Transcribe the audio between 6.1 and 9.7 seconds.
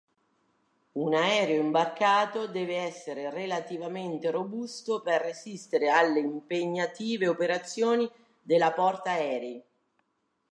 impegnative operazioni della portaerei.